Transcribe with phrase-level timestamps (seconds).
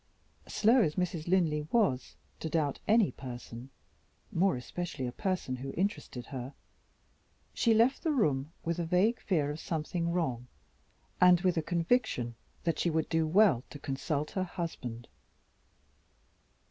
[0.47, 1.27] Slow as Mrs.
[1.27, 3.69] Linley was to doubt any person
[4.31, 6.55] (more especially a person who interested her),
[7.53, 10.47] she left the room with a vague fear of something wrong,
[11.21, 12.33] and with a conviction
[12.63, 15.07] that she would do well to consult her husband.